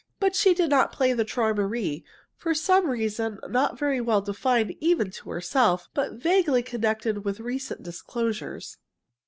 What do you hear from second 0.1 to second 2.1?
But she did not play the "Träumerei,"